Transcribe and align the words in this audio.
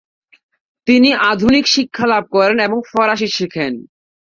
তিনি 0.87 1.09
আধুনিক 1.31 1.65
শিক্ষা 1.67 2.05
লাভ 2.07 2.23
করেন 2.35 2.57
এবং 2.59 2.79
ফরাসি 2.91 3.27
শিখেন। 3.37 3.73